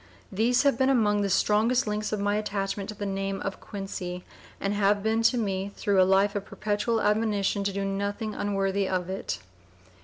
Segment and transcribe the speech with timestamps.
[0.31, 4.23] These have been among the strongest links of my attachment to the name of Quincy,
[4.59, 9.11] and have been to me through life a perpetual admonition to do nothing unworthy of
[9.11, 9.37] it."